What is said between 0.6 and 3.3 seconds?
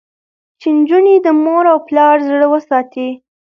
نجونې د مور او پلار زړه وساتي.